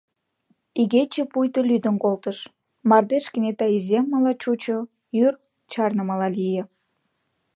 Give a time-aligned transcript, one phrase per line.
[0.81, 2.37] Игече пуйто лӱдын колтыш:
[2.89, 4.77] мардеж кенета иземмыла чучо,
[5.17, 5.33] йӱр
[5.71, 6.63] чарнымыла лие.